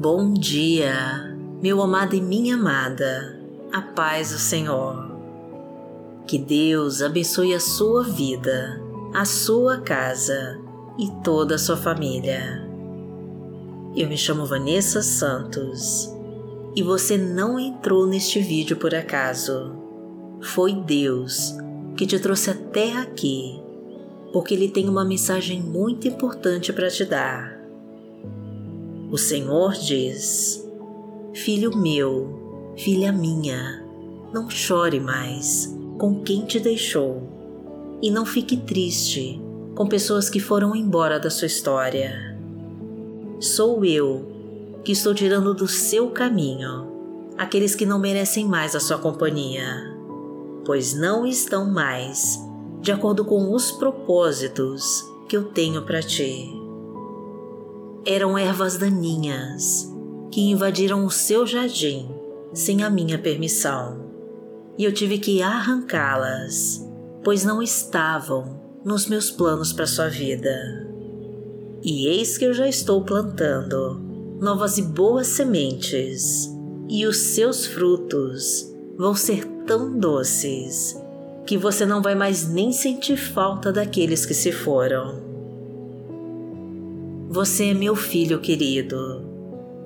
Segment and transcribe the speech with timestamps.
[0.00, 3.36] Bom dia, meu amado e minha amada,
[3.72, 5.10] a paz do Senhor.
[6.24, 8.80] Que Deus abençoe a sua vida,
[9.12, 10.56] a sua casa
[10.96, 12.64] e toda a sua família.
[13.96, 16.08] Eu me chamo Vanessa Santos
[16.76, 19.74] e você não entrou neste vídeo por acaso.
[20.40, 21.56] Foi Deus
[21.96, 23.60] que te trouxe até aqui
[24.32, 27.57] porque Ele tem uma mensagem muito importante para te dar.
[29.10, 30.66] O Senhor diz:
[31.32, 33.82] Filho meu, filha minha,
[34.32, 37.22] não chore mais com quem te deixou
[38.02, 39.40] e não fique triste
[39.74, 42.36] com pessoas que foram embora da sua história.
[43.40, 44.26] Sou eu
[44.84, 46.86] que estou tirando do seu caminho
[47.38, 49.96] aqueles que não merecem mais a sua companhia,
[50.64, 52.38] pois não estão mais
[52.80, 56.57] de acordo com os propósitos que eu tenho para ti.
[58.06, 59.92] Eram ervas daninhas
[60.32, 62.08] que invadiram o seu jardim
[62.52, 64.06] sem a minha permissão,
[64.78, 66.86] e eu tive que arrancá-las,
[67.22, 70.86] pois não estavam nos meus planos para sua vida.
[71.82, 74.00] E eis que eu já estou plantando
[74.40, 76.48] novas e boas sementes,
[76.88, 80.96] e os seus frutos vão ser tão doces
[81.46, 85.27] que você não vai mais nem sentir falta daqueles que se foram.
[87.38, 89.24] Você é meu filho querido,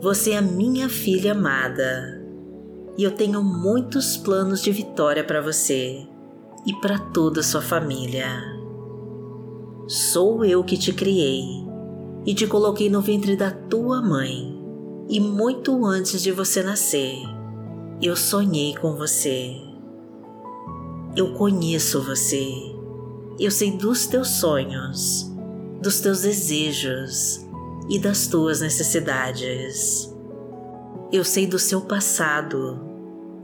[0.00, 2.18] você é minha filha amada,
[2.96, 6.02] e eu tenho muitos planos de vitória para você
[6.66, 8.26] e para toda a sua família.
[9.86, 11.44] Sou eu que te criei
[12.24, 14.58] e te coloquei no ventre da tua mãe,
[15.10, 17.18] e muito antes de você nascer,
[18.00, 19.54] eu sonhei com você.
[21.14, 22.50] Eu conheço você.
[23.38, 25.30] Eu sei dos teus sonhos,
[25.82, 27.46] dos teus desejos
[27.90, 30.10] e das tuas necessidades.
[31.12, 32.80] Eu sei do seu passado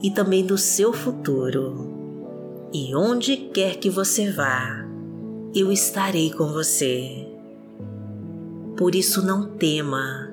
[0.02, 2.68] e também do seu futuro.
[2.72, 4.86] E onde quer que você vá,
[5.54, 7.26] eu estarei com você.
[8.76, 10.32] Por isso não tema,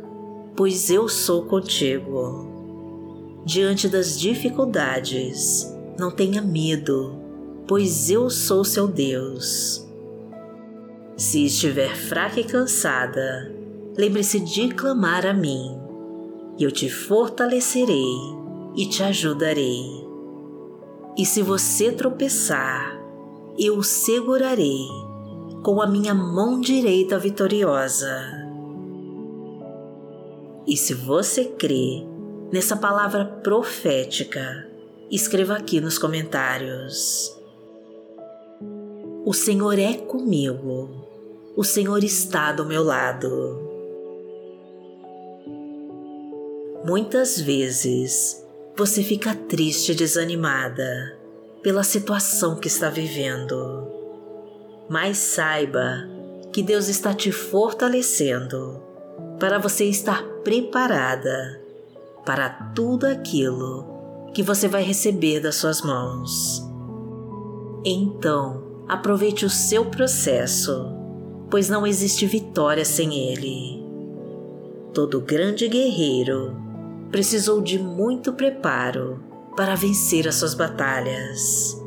[0.55, 3.43] pois eu sou contigo.
[3.45, 7.25] Diante das dificuldades, não tenha medo
[7.67, 9.84] pois eu sou seu Deus.
[11.17, 13.49] Se estiver fraca e cansada,
[13.97, 15.79] lembre-se de clamar a mim,
[16.57, 18.03] e eu te fortalecerei
[18.75, 20.05] e te ajudarei.
[21.17, 22.99] E se você tropeçar,
[23.57, 24.85] eu o segurarei
[25.63, 28.21] com a minha mão direita vitoriosa.
[30.67, 32.05] E se você crê
[32.51, 34.67] nessa palavra profética,
[35.09, 37.44] escreva aqui nos comentários.
[39.25, 40.87] O Senhor é comigo,
[41.57, 43.59] o Senhor está do meu lado.
[46.85, 48.45] Muitas vezes
[48.77, 51.17] você fica triste e desanimada
[51.63, 53.87] pela situação que está vivendo,
[54.87, 56.07] mas saiba
[56.53, 58.79] que Deus está te fortalecendo
[59.39, 61.59] para você estar preparada
[62.23, 66.63] para tudo aquilo que você vai receber das suas mãos.
[67.83, 70.93] Então, aproveite o seu processo,
[71.49, 73.83] pois não existe vitória sem ele.
[74.93, 76.55] Todo grande guerreiro
[77.11, 79.23] precisou de muito preparo
[79.55, 81.81] para vencer as suas batalhas.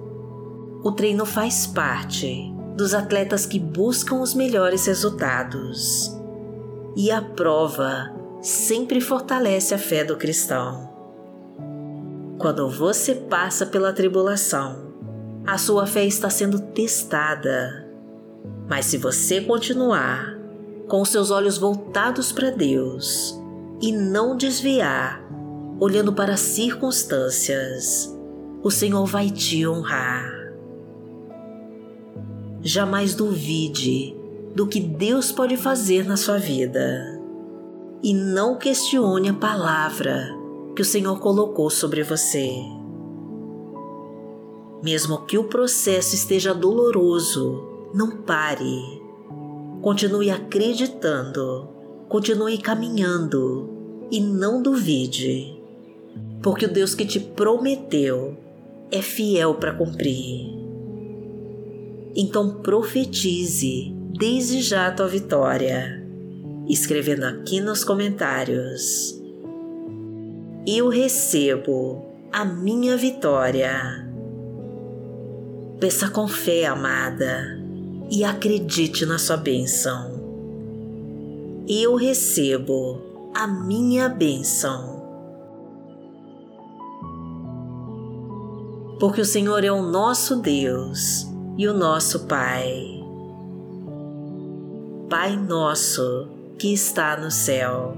[0.82, 6.16] O treino faz parte dos atletas que buscam os melhores resultados.
[6.96, 10.88] E a prova sempre fortalece a fé do cristão.
[12.38, 14.87] Quando você passa pela tribulação,
[15.48, 17.88] a sua fé está sendo testada.
[18.68, 20.38] Mas se você continuar
[20.86, 23.34] com seus olhos voltados para Deus
[23.80, 25.26] e não desviar,
[25.80, 28.14] olhando para as circunstâncias,
[28.62, 30.30] o Senhor vai te honrar.
[32.60, 34.14] Jamais duvide
[34.54, 37.18] do que Deus pode fazer na sua vida
[38.02, 40.28] e não questione a palavra
[40.76, 42.77] que o Senhor colocou sobre você.
[44.82, 49.00] Mesmo que o processo esteja doloroso, não pare.
[49.82, 51.68] Continue acreditando,
[52.08, 53.70] continue caminhando
[54.10, 55.60] e não duvide,
[56.42, 58.36] porque o Deus que te prometeu
[58.90, 60.58] é fiel para cumprir.
[62.16, 66.04] Então profetize desde já a tua vitória,
[66.68, 69.20] escrevendo aqui nos comentários.
[70.66, 74.07] Eu recebo a minha vitória
[75.80, 77.56] Peça com fé, amada,
[78.10, 80.10] e acredite na sua bênção.
[81.68, 84.98] Eu recebo a minha bênção.
[88.98, 93.00] Porque o Senhor é o nosso Deus e o nosso Pai.
[95.08, 96.28] Pai nosso
[96.58, 97.96] que está no céu,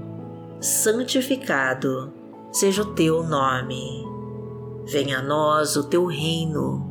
[0.59, 2.13] santificado
[2.51, 4.05] seja o teu nome.
[4.85, 6.90] Venha a nós o teu reino,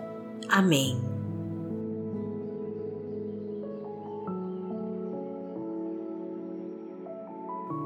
[0.51, 0.99] Amém.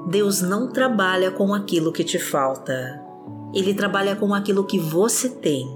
[0.07, 3.01] Deus não trabalha com aquilo que te falta,
[3.53, 5.67] Ele trabalha com aquilo que você tem.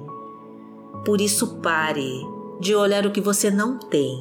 [1.05, 2.25] Por isso, pare
[2.59, 4.17] de olhar o que você não tem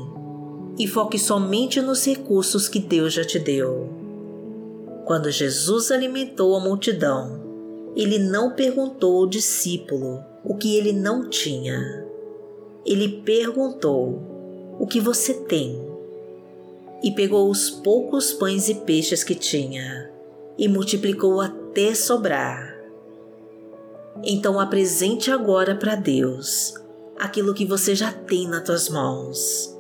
[0.79, 3.88] e foque somente nos recursos que Deus já te deu.
[5.05, 7.41] Quando Jesus alimentou a multidão,
[7.97, 12.07] ele não perguntou ao discípulo o que ele não tinha.
[12.84, 15.88] Ele perguntou: O que você tem?
[17.02, 20.10] e pegou os poucos pães e peixes que tinha
[20.56, 22.76] e multiplicou até sobrar.
[24.25, 26.75] Então apresente agora para Deus
[27.16, 29.76] aquilo que você já tem nas tuas mãos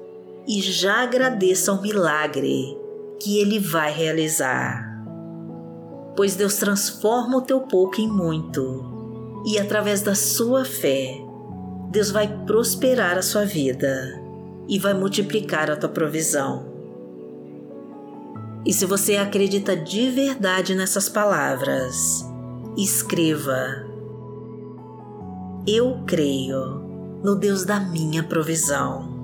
[0.46, 2.76] e já agradeça ao milagre
[3.20, 4.86] que Ele vai realizar.
[6.16, 11.16] Pois Deus transforma o teu pouco em muito e através da sua fé,
[11.90, 14.22] Deus vai prosperar a sua vida
[14.68, 16.66] e vai multiplicar a tua provisão.
[18.66, 22.22] E se você acredita de verdade nessas palavras,
[22.76, 23.86] escreva:
[25.66, 26.88] Eu creio
[27.24, 29.16] no Deus da minha provisão.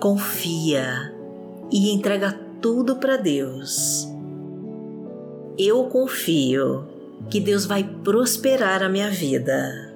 [0.00, 1.14] Confia
[1.70, 4.08] e entrega tudo para Deus.
[5.58, 6.86] Eu confio
[7.30, 9.95] que Deus vai prosperar a minha vida.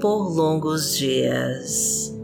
[0.00, 2.18] por longos dias.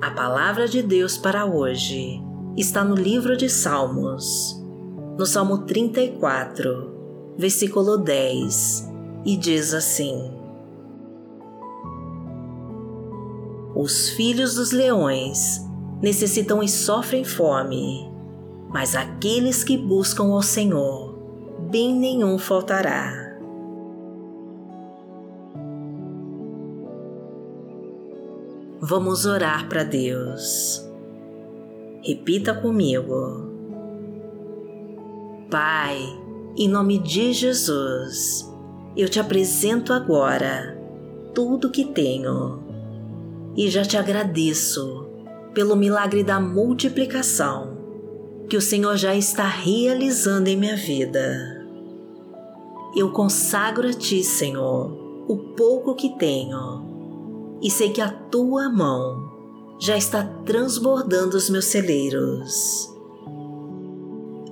[0.00, 2.22] A palavra de Deus para hoje
[2.56, 4.62] está no livro de Salmos,
[5.18, 8.88] no Salmo 34, versículo 10,
[9.26, 10.32] e diz assim:
[13.74, 15.66] Os filhos dos leões
[16.00, 18.07] necessitam e sofrem fome,
[18.70, 21.16] mas aqueles que buscam ao Senhor,
[21.70, 23.28] bem nenhum faltará.
[28.80, 30.86] Vamos orar para Deus.
[32.02, 33.48] Repita comigo.
[35.50, 35.98] Pai,
[36.56, 38.48] em nome de Jesus,
[38.96, 40.78] eu te apresento agora
[41.34, 42.62] tudo que tenho
[43.56, 45.08] e já te agradeço
[45.54, 47.77] pelo milagre da multiplicação
[48.48, 51.66] que o Senhor já está realizando em minha vida.
[52.96, 59.28] Eu consagro a Ti, Senhor, o pouco que tenho e sei que a tua mão
[59.78, 62.88] já está transbordando os meus celeiros.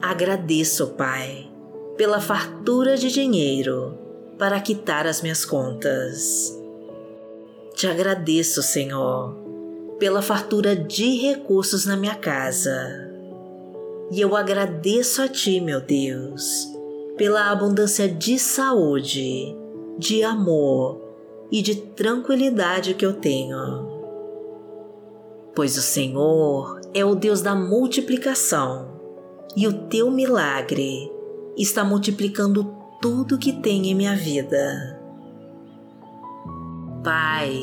[0.03, 1.51] Agradeço, Pai,
[1.97, 3.97] pela fartura de dinheiro
[4.39, 6.55] para quitar as minhas contas.
[7.75, 9.35] Te agradeço, Senhor,
[9.99, 13.16] pela fartura de recursos na minha casa.
[14.11, 16.69] E eu agradeço a Ti, meu Deus,
[17.17, 19.57] pela abundância de saúde,
[19.99, 21.01] de amor
[21.51, 23.95] e de tranquilidade que eu tenho.
[25.55, 28.89] pois o Senhor é o Deus da multiplicação
[29.57, 31.11] e o teu milagre
[31.57, 35.01] está multiplicando tudo que tem em minha vida.
[37.03, 37.59] Pai,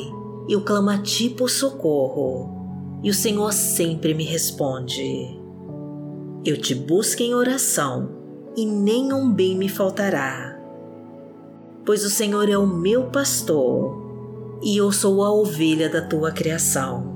[0.48, 5.43] eu clamo a Ti por socorro e o Senhor sempre me responde.
[6.46, 8.10] Eu te busco em oração
[8.54, 10.60] e nenhum bem me faltará,
[11.86, 17.14] pois o Senhor é o meu pastor e eu sou a ovelha da tua criação.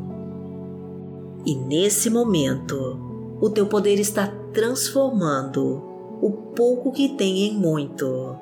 [1.44, 2.98] E nesse momento,
[3.38, 5.82] o teu poder está transformando
[6.22, 8.34] o pouco que tem em muito,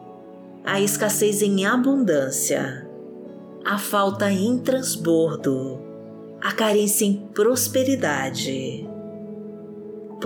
[0.65, 2.89] a escassez em abundância,
[3.65, 5.81] a falta em transbordo,
[6.41, 8.96] a carência em prosperidade.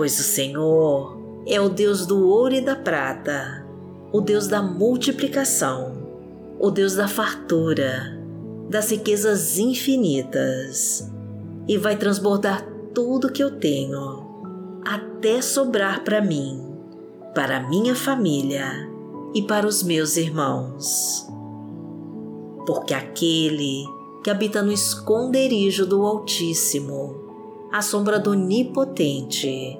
[0.01, 1.15] Pois o Senhor
[1.45, 3.63] é o Deus do ouro e da prata,
[4.11, 5.93] o Deus da multiplicação,
[6.59, 8.19] o Deus da fartura,
[8.67, 11.07] das riquezas infinitas,
[11.67, 16.59] e vai transbordar tudo que eu tenho, até sobrar para mim,
[17.35, 18.89] para minha família
[19.35, 21.27] e para os meus irmãos.
[22.65, 23.85] Porque aquele
[24.23, 27.21] que habita no esconderijo do Altíssimo,
[27.71, 29.79] à sombra do Onipotente,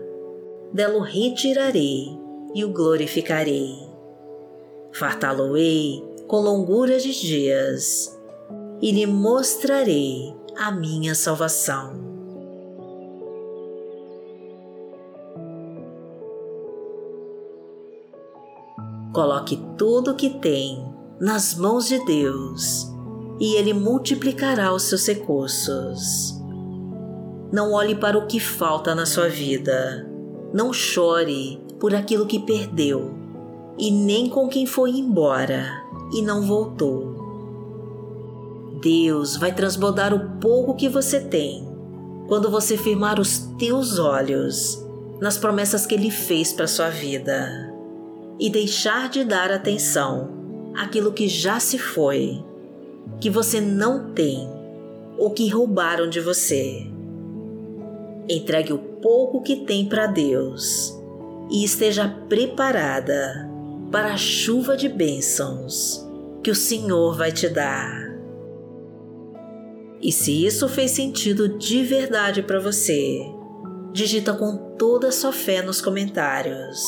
[0.73, 2.17] Dela o retirarei
[2.53, 3.75] e o glorificarei.
[4.93, 8.17] Fartá-lo-ei com longura de dias
[8.81, 12.11] e lhe mostrarei a minha salvação.
[19.13, 20.85] Coloque tudo o que tem
[21.19, 22.87] nas mãos de Deus
[23.39, 26.39] e Ele multiplicará os seus recursos.
[27.51, 30.10] Não olhe para o que falta na sua vida.
[30.53, 33.11] Não chore por aquilo que perdeu
[33.77, 37.11] e nem com quem foi embora e não voltou.
[38.81, 41.67] Deus vai transbordar o pouco que você tem
[42.27, 44.83] quando você firmar os teus olhos
[45.21, 47.71] nas promessas que Ele fez para sua vida
[48.39, 50.31] e deixar de dar atenção
[50.75, 52.43] àquilo que já se foi,
[53.19, 54.49] que você não tem
[55.17, 56.90] ou que roubaram de você.
[58.31, 60.97] Entregue o pouco que tem para Deus
[61.49, 63.49] e esteja preparada
[63.91, 66.07] para a chuva de bênçãos
[66.43, 68.09] que o Senhor vai te dar.
[70.01, 73.21] E se isso fez sentido de verdade para você,
[73.91, 76.81] digita com toda a sua fé nos comentários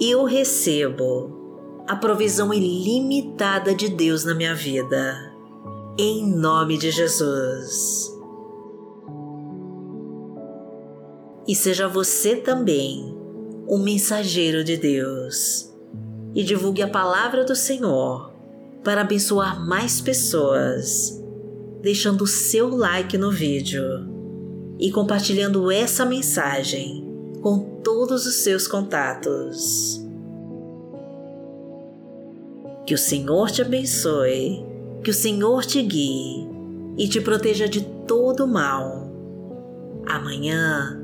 [0.00, 5.32] eu recebo a provisão ilimitada de Deus na minha vida.
[5.98, 8.13] Em nome de Jesus.
[11.46, 13.14] E seja você também
[13.68, 15.70] um mensageiro de Deus
[16.34, 18.32] e divulgue a palavra do Senhor
[18.82, 21.22] para abençoar mais pessoas,
[21.82, 23.84] deixando o seu like no vídeo
[24.78, 27.06] e compartilhando essa mensagem
[27.40, 30.02] com todos os seus contatos.
[32.86, 34.64] Que o Senhor te abençoe,
[35.02, 36.48] que o Senhor te guie
[36.98, 39.10] e te proteja de todo mal.
[40.06, 41.03] Amanhã